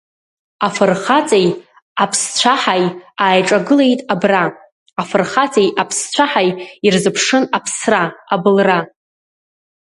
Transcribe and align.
Афырхаҵеи 0.65 1.47
аԥсцәаҳаи 2.03 2.83
Ааиҿагылеит 3.23 3.99
абра, 4.13 4.43
Афырхаҵеи 5.01 5.69
аԥсцәаҳаи 5.81 6.49
Ирзыԥшын 6.85 7.43
аԥсра, 7.57 8.03
абылра. 8.33 8.79